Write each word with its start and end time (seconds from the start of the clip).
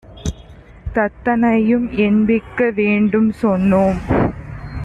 தத்தனையும் 0.93 1.91
எண்பிக்க 1.97 2.71
வேண்டும் 2.75 3.33
சொன்னோம்!. 3.41 3.99